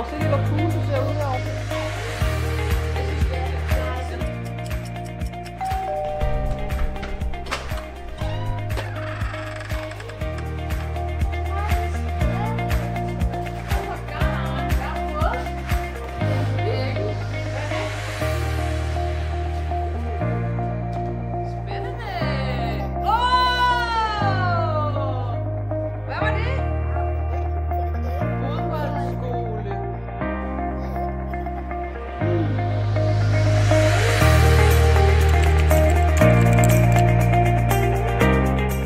[0.00, 0.29] 好，谢谢。